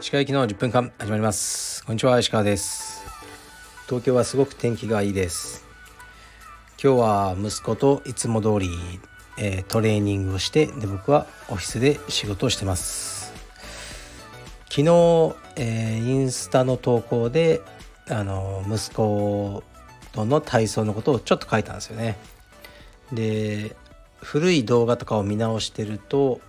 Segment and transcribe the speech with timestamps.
[0.00, 1.84] 石川行きの10分間始まります。
[1.84, 3.04] こんにちは石川です。
[3.86, 5.66] 東京はすごく天気がいいです。
[6.82, 8.70] 今日は息子といつも通り、
[9.36, 13.34] えー、トレーニングをしてで僕はオフィスで仕事をしてます。
[14.70, 17.60] 昨日、えー、インスタの投稿で
[18.08, 19.62] あの息子
[20.12, 22.16] との体操のことをちょっと書いたんですよね。
[23.12, 23.76] で
[24.22, 26.40] 古い動画とかを見直してると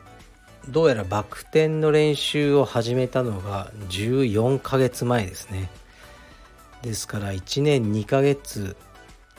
[0.67, 5.69] どうやらバク転の練習を始めたのが14ヶ月前ですね
[6.81, 8.75] ですから1年2ヶ月、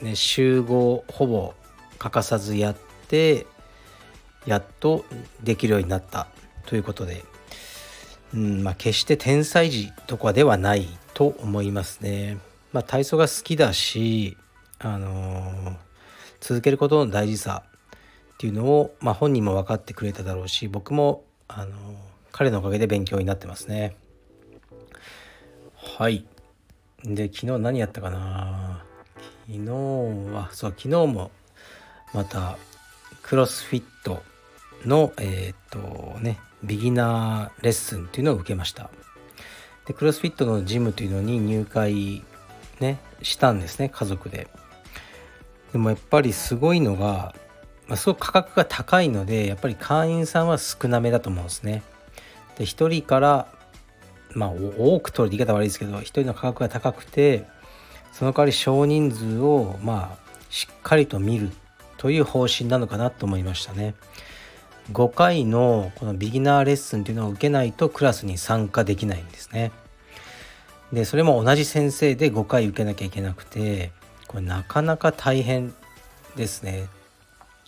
[0.02, 1.54] ね、週5ほぼ
[1.98, 2.76] 欠かさずやっ
[3.08, 3.46] て
[4.46, 5.04] やっと
[5.42, 6.28] できるようになった
[6.66, 7.24] ということで、
[8.34, 12.38] うんまあ、決して天才児とかではないと思いますね。
[12.72, 14.36] まあ、体操が好きだし、
[14.78, 15.76] あのー、
[16.40, 17.64] 続けることの大事さ
[18.40, 21.74] っていうのを、まあ、本人も分かってくれただろうし僕も、あの
[22.32, 23.96] 彼のおかげで勉強になってますね。
[25.76, 26.24] はい。
[27.04, 28.82] で昨日何やったかな？
[29.46, 29.68] 昨日
[30.32, 31.30] はそう昨日も
[32.14, 32.56] また
[33.20, 34.22] クロスフィット
[34.86, 38.88] のえっ、とねビギナーレッスンっていうのを受けました。
[39.84, 42.24] でクロスフィットのジムというのに入会
[42.80, 44.48] ねしたんですね家族で。
[45.72, 47.34] でもやっぱりすごいのが
[47.90, 51.82] まあ、すごく価格が高いのでやっぱり会員さんは少なめだと思うんですね。
[52.56, 53.48] で1人から
[54.32, 57.46] まあ多く取る言い方悪いですけど1人の価格が高くて
[58.12, 61.50] その代わり少人数をまあしっかりと見る
[61.96, 63.96] という方針なのかなと思いましたね。
[64.92, 69.72] 5回のこのビギナーレッスンっていうのを受けないとクラスに参加できないんですね。
[70.92, 73.90] でそれも同じ先生で5回受けなきゃいけなくて
[74.28, 75.74] これなかなか大変
[76.36, 76.86] ですね。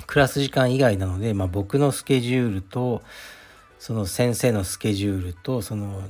[0.07, 3.03] クラス時間以外なので、まあ、僕のスケジュールと
[3.79, 6.03] その先生のスケジュールとその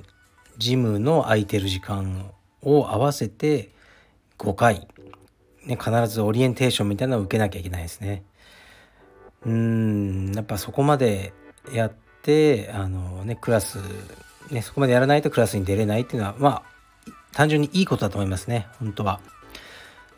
[0.59, 2.31] ジムの空いてる時間
[2.63, 3.71] を合わせて
[4.39, 4.87] 5回、
[5.65, 8.25] ね、必ずオリエンテーションみたいなのを受けなきゃいけないですね。
[9.45, 11.33] うんやっぱそこまで
[11.73, 13.79] やってあの、ね、クラス、
[14.51, 16.63] ね、そこまでやらないとクラスに出れないっていうのはまあ
[17.33, 19.21] 単純にいいことだと思いますね本当は。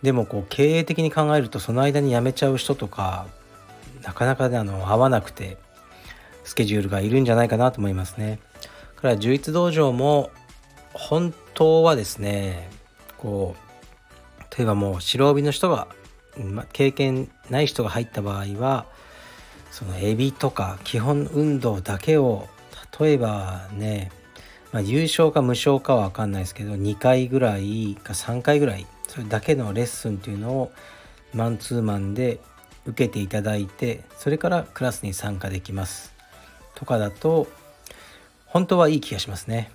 [0.02, 3.26] でもこう経営的に考えるとその間に辞めちゃう人とか
[4.04, 5.56] なかなかねあの合わなくて
[6.44, 8.38] スケジュールがいるんじゃないかなと思いますね。
[9.04, 10.30] から充実道場も
[10.94, 12.70] 本当はですね
[13.18, 15.88] こう例えばもう白帯の人が、
[16.38, 18.86] ま、経験ない人が入った場合は
[19.70, 22.48] そのエビとか基本運動だけを
[22.98, 24.10] 例えばね、
[24.72, 30.72] まあ、優勝か無償かは分かんないですけど2回ぐらいか3回ぐらいそれだけのレッスンっていうのを
[31.34, 32.40] マンツーマンで
[32.86, 36.14] 受けていただいてそれからクラスに参加できます。
[36.74, 37.46] とかだと
[38.46, 39.70] 本当はいい気がしますね。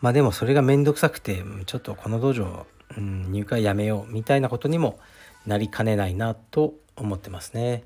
[0.00, 2.66] まあでもそれがめんどくさくてちょっとこの道場、
[2.96, 4.98] うん、入会やめようみたいなことにも
[5.46, 7.84] なりかねないなと思ってますね、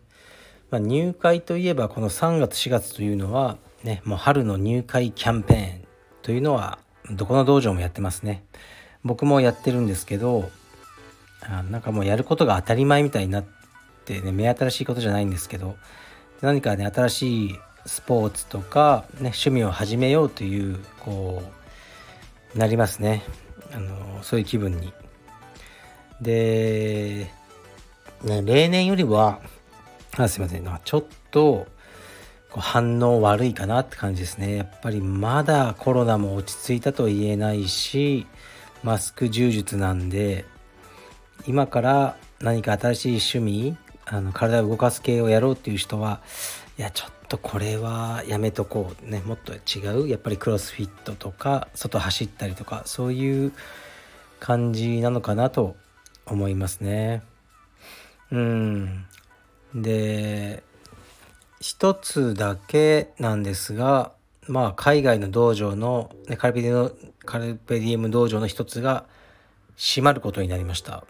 [0.71, 5.87] まあ、入会といえばこの3月4月というのはねもう春の入会キャンペーン
[6.23, 6.79] というのは
[7.11, 8.45] どこの道場もやってますね。
[9.05, 10.51] 僕もやってるんですけど
[11.43, 13.45] あなんかもうやることが当たり前みたいになっ
[14.15, 15.77] ってね目新しいことじゃないんですけど
[16.41, 21.43] 何かね新しいスポーツとか、ね、趣味を始めようというこ
[22.55, 23.23] うなりますね。
[23.73, 24.93] あのそういう気分に。
[26.21, 27.31] で、
[28.25, 29.41] ね、例年よりは
[30.17, 30.81] あすいません。
[30.85, 31.67] ちょっと
[32.51, 34.57] 反応悪いかなって感じですね。
[34.57, 38.27] やっぱりまだコロナも落ち着いたと言えないし
[38.83, 40.45] マスク柔術なんで
[41.47, 46.21] 今から何か新しい趣味あの体を動かす系をやろうっていう人は
[46.79, 53.53] いやちょっとこれはやめとこうねもっと違うやっぱりクロスフィットとか外走ったりとかそういう
[54.39, 55.77] 感じなのかなと
[56.25, 57.23] 思いますね。
[58.31, 59.07] うん
[59.75, 60.63] で
[61.61, 64.13] 一つだけなんですが
[64.47, 66.93] まあ海外の道場の、ね、カルペディの
[67.25, 69.05] カルペディエム道場の一つが
[69.77, 71.05] 閉まることになりました。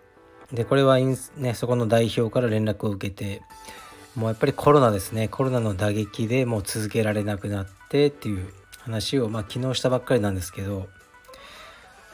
[0.52, 3.42] でこれはねそこの代表から連絡を受けて
[4.14, 5.28] もうやっぱりコロナですね。
[5.28, 8.48] コロナの打撃でもう続けられなくなってっていう
[8.80, 10.88] 話をまあ昨日したばっかりなんですけど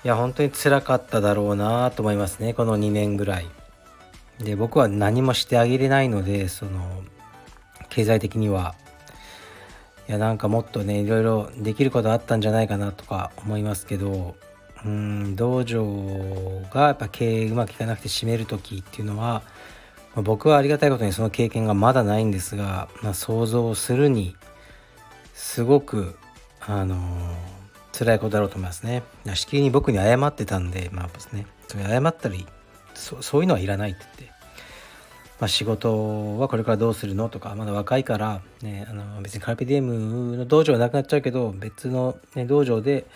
[0.05, 2.55] いや本当につらかっただろうなと思いますね。
[2.55, 3.47] この2年ぐらい。
[4.41, 7.03] で僕は何もしてあげれないのでその
[7.89, 8.75] 経済的には。
[10.09, 14.35] いやなんかもっとねいろいろできることあったんじゃないかなとか思いますけど
[14.85, 15.85] うん道場
[16.73, 19.43] がやっぱ経営うまくいかなくて閉める時っていうのは
[20.15, 24.37] まあ、僕はありがたいことにその経験がまだないんですが、まあ、想像するに
[25.35, 26.17] すごく
[26.61, 29.03] あのー、辛いことだろうと思いますね。
[29.35, 32.47] しきりに僕に謝ってたんで、まあですね、謝ったり
[32.95, 34.35] そ、そういうのはいらないって言って、
[35.41, 43.07] まあ、仕事はこれからどうするのとか、まだ若いから、ね、あの別にカルピディエムの道場はなくなっちゃうけど、別の、ね、道場で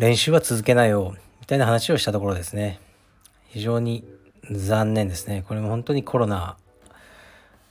[0.00, 2.80] 練習は続けないよ、みたいな話をしたところですね。
[3.48, 4.02] 非常に
[4.50, 5.44] 残念ですね。
[5.46, 6.56] これも本当にコロナ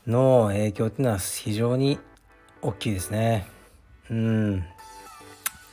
[0.05, 1.97] の影響っていうのは非常に
[2.61, 3.47] 大きいですね。
[4.11, 4.63] うん。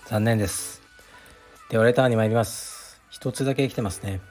[0.07, 0.81] 残念です。
[1.69, 3.03] では、レターに参ります。
[3.11, 4.23] 一つだけ来てますね。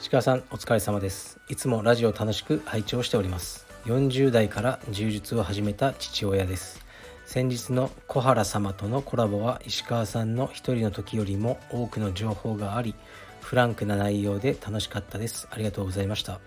[0.00, 1.40] 石川さん、お疲れ様です。
[1.48, 3.66] いつもラジオ楽しく拝聴しております。
[3.86, 6.87] 40代から柔術を始めた父親です。
[7.28, 12.94] 先日の小原様とのコラボは石川さんの一人の時よりも多くの情報があり、
[13.42, 15.46] フランクな内容で楽しかったです。
[15.50, 16.40] ありがとうございました。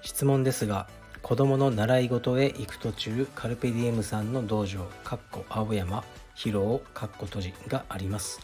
[0.00, 0.88] 質問ですが、
[1.22, 6.02] 子供の習い事へ行く途中カルペディエムさんの道場かっこ青山
[6.34, 8.40] 広尾かっこ閉じがあります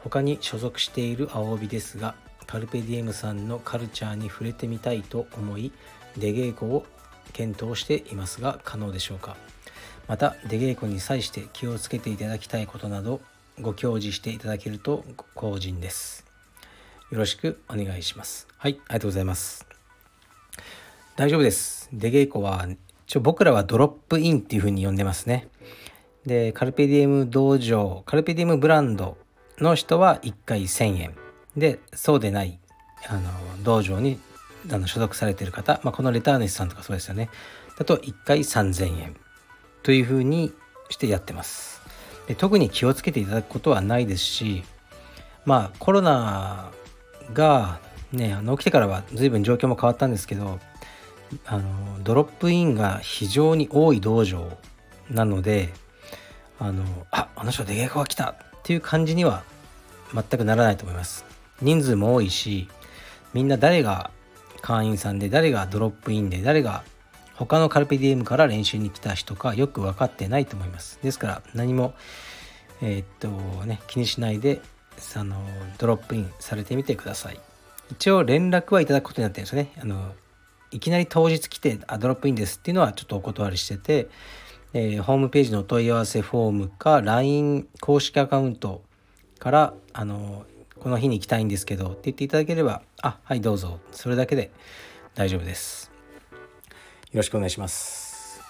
[0.00, 2.14] 他に所属している青帯ですが
[2.46, 5.72] カルペディエムさんのカルチャーに触れてみたいと思い
[6.16, 6.86] 出稽古を
[7.34, 9.36] 検討していますが可能でしょうか？
[10.08, 13.20] また出稽古に際して気をつけていただきたいことなど
[13.60, 15.04] ご教示していただけると
[15.34, 16.24] 幸人です
[17.10, 19.72] よろしくお願いしますはいありがとうございます
[21.14, 21.90] 大丈夫です。
[21.92, 22.66] 出稽古は、
[23.06, 25.46] 一応僕らはドロップインっていう風に呼んでますね。
[26.24, 29.18] で、カルペディエム道場、カルペディエムブランド
[29.58, 31.14] の人は1回1000円。
[31.54, 32.58] で、そうでない、
[33.08, 33.30] あの、
[33.62, 34.18] 道場に
[34.70, 37.28] あの所属されている方、まあ、このレター主さんとかそうですよね。
[37.78, 39.16] だと1回3000円
[39.82, 40.52] という風に
[40.90, 41.82] してやってます。
[42.26, 44.64] で特に気をつけていただくことはないですし、
[45.44, 46.70] まあコロナ
[47.32, 47.80] が
[48.12, 50.60] ね、あの起きてからは随分状況も変わったんですけど、
[51.46, 54.58] あのドロップインが非常に多い道場
[55.10, 55.72] なので
[56.58, 59.44] あのああの人出稽古が来たっていう感じには
[60.12, 61.24] 全くならないと思います
[61.60, 62.68] 人数も多いし
[63.34, 64.10] みんな誰が
[64.60, 66.84] 会員さんで誰がドロップインで誰が
[67.34, 70.98] 他のカルペディエムから練習に来た人かよく分かってないと思います。
[71.02, 71.94] ですから何も
[72.80, 73.28] えー、っと
[73.64, 74.60] ね気にしないで
[75.16, 75.36] あの
[75.78, 77.40] ドロップインされてみてください。
[77.90, 79.72] 一応連絡はいただくことになってるんですね。
[79.80, 80.14] あの
[80.70, 84.08] いきなり当日来てあドロップインですっていうのはちょっとお断りしてて、
[84.72, 88.82] えー、ホームページのお問い合わせフォームか LINE 公式アカウント
[89.38, 90.46] からあの
[90.78, 93.80] この日に行きたいんですけどって言っていただければあはいどうぞ。
[93.90, 94.50] それだけで
[95.14, 95.91] 大丈夫です。
[97.16, 98.40] ろしくお願いします。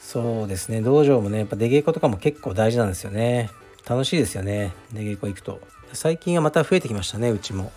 [0.00, 0.80] そうですね。
[0.80, 3.50] 道場もねやっぱ出稽古とかも結構大事なんですよね。
[3.88, 4.72] 楽しいですよね。
[4.92, 5.60] 出稽古行くと。
[5.92, 7.72] 最近はまた増えてきましたねうちも。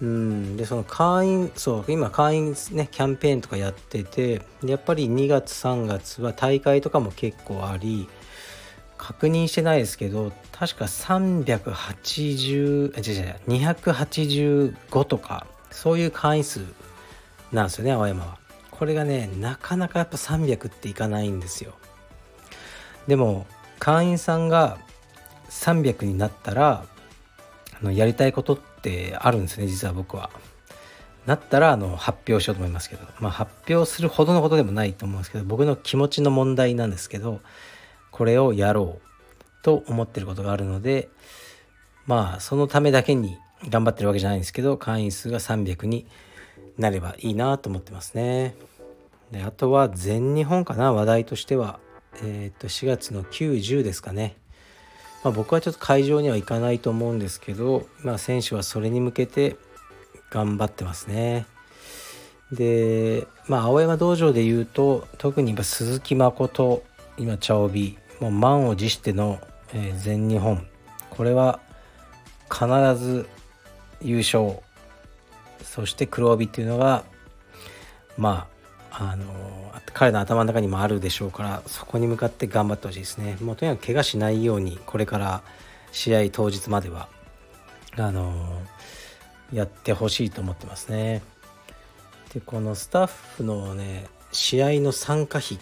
[0.00, 8.08] うん、でその会員そう今会員ねキャンペーンとかやっててやっぱり2月3月は大会とかも結構あり
[8.96, 16.60] 確認してないですけど確か380違う違う285とかそういう会員数
[17.52, 18.38] なんですよね青山は。
[18.78, 21.74] これがねなかなかやっぱ300っていかないんですよ
[23.06, 23.46] でも
[23.78, 24.78] 会員さんが
[25.50, 26.84] 300になったら
[27.80, 30.30] あのやりたいことってあるんですね実は僕は。
[31.26, 37.40] なったらあの発表しようと思いますけど、まあ、発表するほどのことでもないと思うんですけど僕の気持ちの問題なんですけど
[38.10, 41.10] これをやろうと思ってることがあるので
[42.06, 43.36] まあそのためだけに
[43.68, 46.06] 頑張ってるわけじゃないんですけど会員数が300に
[46.78, 48.54] なればいいなと思ってますね。
[49.32, 51.80] であとは全日本かな話題としては、
[52.22, 54.36] えー、と4月の9、10ですかね
[55.24, 59.56] まあ、僕はちょっと会場には行かないと思うんですけど、まあ、選手はそれに向けて
[60.30, 61.46] 頑張ってますね。
[62.52, 66.82] で、まあ、青山道場で言うと特に鈴木誠
[67.18, 69.38] 今茶帯もう満を持しての、
[69.74, 70.66] え、全日本
[71.10, 71.60] これは
[72.50, 72.66] 必
[72.96, 73.28] ず
[74.00, 74.60] 優勝
[75.62, 77.04] そして黒帯っていうのが
[78.16, 78.46] ま
[78.90, 79.24] ああの
[79.92, 83.36] 彼の頭の中にもあるでしょうからそこに向かって頑張ってほしいですね。
[83.40, 85.42] もうとにかく怪我しないようにこれから
[85.92, 87.08] 試合当日までは
[87.96, 88.62] あの
[89.52, 91.22] やってほしいと思ってますね。
[92.34, 95.60] でこのスタッフのね試合の参加費っ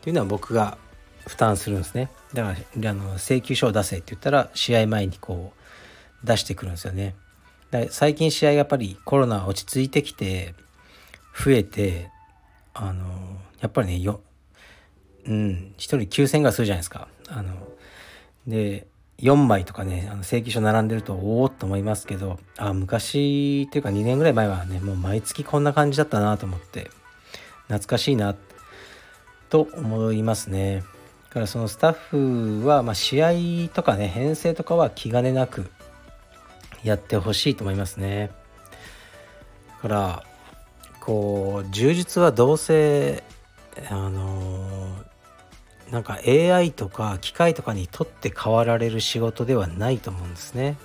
[0.00, 0.78] ていうのは僕が
[1.26, 2.10] 負担するんですね。
[2.32, 7.14] だからあの請求書を出せって言ったら試合前にこう出してくるんですよね。
[7.90, 10.54] 最近試合やっぱりコロナ落ち着いてきて
[11.36, 12.10] 増えて
[12.72, 13.04] あの
[13.60, 14.20] やっぱりねよ
[15.26, 17.08] うん1人9,000円がするじゃないですか。
[17.28, 17.52] あの
[18.46, 18.86] で
[19.18, 26.90] 4枚とかねあの請求書並んでるとおおっと思いますけどあ昔っていうか2年ぐらい前はねもう毎月こんな感じだったなと思って
[27.68, 28.34] 懐かしいな
[29.48, 30.82] と思いますね。
[31.28, 35.70] だからそのスタッフは、まあ、試合とかね編成とかは気兼ねなく
[36.84, 38.30] やってほしいと思いますね。
[39.68, 40.24] だから
[41.00, 43.22] こう充実はどうせ
[43.90, 45.04] あの
[45.90, 50.76] なんか AI とか機械とかにとって変わられる仕事ではないと思うんですね。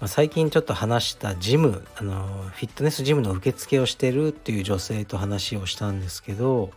[0.00, 6.72] まあ、最近ちょっと話したジムあのフィットネスジムの受付をしてるっていう女性と話をしたんですけど、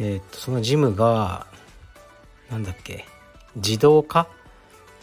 [0.00, 1.46] えー、っとそのジムが
[2.50, 3.06] なんだっけ
[3.56, 4.28] 自動化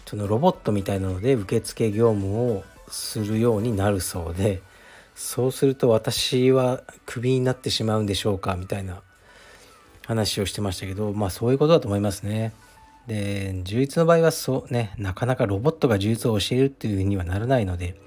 [0.06, 4.62] そのロボットみたいなので受付業務をするようになるそうで
[5.16, 9.02] そうすると私はクビになってしまうんでしょうかみたいな
[10.06, 12.54] 話をしてましたけどまあそういうことだと思いますね。
[13.08, 18.00] で充実の場合はそうねなかなかロボットが充実を教えるっていうふうにはならないので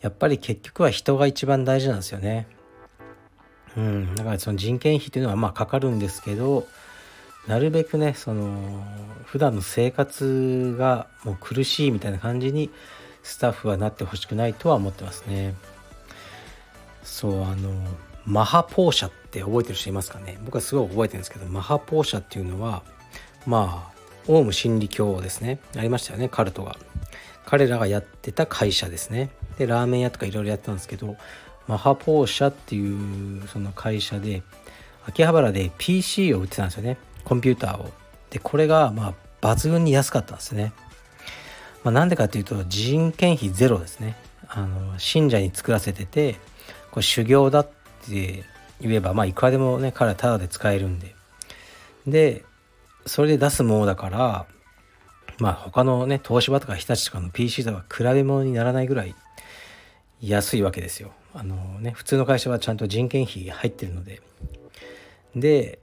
[0.00, 2.46] やっぱり結局は人が一番大事なんですよね。
[3.76, 6.66] うん、だからその人件費というのはまあかかるんですけど
[7.46, 8.84] なるべくねその
[9.26, 12.70] 普段の生活がもう苦しいみたいな感じに
[13.22, 15.54] スタッフはなってほしくないとは思ってますね。
[17.02, 17.72] そうあの
[18.24, 20.38] マハポーシャって覚えてる人いますかね？
[20.44, 22.82] 僕はすごい覚えてるんですけどマハポーシャっていうのは
[23.46, 23.94] まあ
[24.26, 25.58] オウム真理教ですね。
[25.76, 26.76] ありましたよねカルトが。
[27.44, 29.30] 彼らがやってた会社ですね。
[29.58, 31.16] でラーメン屋とかいろいろやってたんですけど
[31.68, 34.42] マハポーシャっていうその会社で
[35.06, 36.96] 秋葉原で PC を売ってたんですよね。
[37.24, 37.90] コンピューターを。
[38.30, 40.72] でこれがまあ抜群に安かったんですね。
[41.82, 44.16] まあ、なんでかっていうと人件費ゼロですね。
[44.48, 46.36] あの信者に作らせてて
[46.90, 47.68] これ修行だっ
[48.06, 48.44] て
[48.80, 51.14] 言えばまあいくらでもね彼はタダで使えるんで。
[52.06, 52.44] で
[53.06, 54.46] それで出すものだから
[55.38, 59.14] まあ他のね東芝とか日立とかの PC とは比べ物にならないぐらい
[60.20, 61.12] 安いわけですよ。
[61.34, 64.22] あのね普通の会社はちゃんと人件費入ってるので。
[65.34, 65.80] で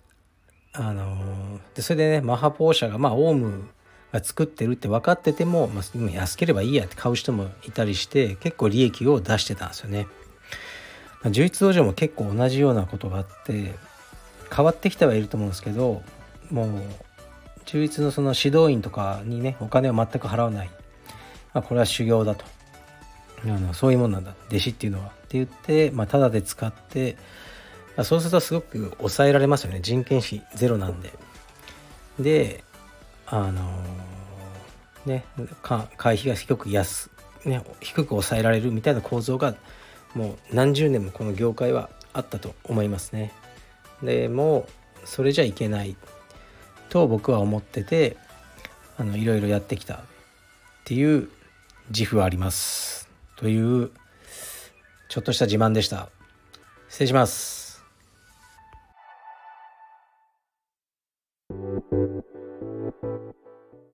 [0.73, 3.69] あのでそれでねマハポー社がまあオウム
[4.11, 10.07] が作ってるって分かってても、まあ、安ければいいやって買う人もいたりして結構利益を出してたんですよね。
[11.21, 13.75] まあ、充実道場も結構同じようなことがあって
[14.53, 16.01] 変わってきてはいると思うんですけど
[16.49, 16.69] もう
[17.65, 20.69] 充実のその指導員とかにねお金を全く払わない、
[21.53, 22.45] まあ、これは修行だと。
[23.43, 24.35] あのそういうもんなんだ。
[24.49, 25.07] 弟子っていうのは。
[25.07, 27.17] って言って、まあ、ただで使って
[28.03, 29.79] そうするとすごく抑えられますよね。
[29.81, 31.13] 人件費ゼロなんで。
[32.19, 32.63] で
[33.25, 35.25] あのー、ね
[35.63, 37.09] 会費が低く安、
[37.45, 39.55] ね、低く抑えられるみたいな構造が
[40.13, 43.31] もう何十年もこの業界はあったと思いますね。
[44.03, 44.67] でも
[45.05, 45.95] それじゃいけない
[46.89, 48.17] と僕は思ってて
[48.97, 49.99] あのいろいろやってきたっ
[50.83, 51.29] ていう
[51.89, 53.09] 自負はあります。
[53.37, 53.91] という
[55.09, 56.09] ちょっとした自慢でした。
[56.89, 57.60] 失礼します。